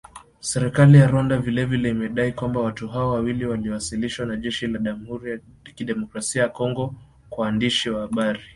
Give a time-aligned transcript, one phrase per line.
[0.39, 5.31] Serikali ya Rwanda vile vile imedai kwamba watu hao wawili walioasilishwa na jeshi la Jamhuri
[5.31, 5.39] ya
[5.75, 6.93] Kidemokrasia ya Kongo
[7.29, 8.41] kwa waandishi wa habari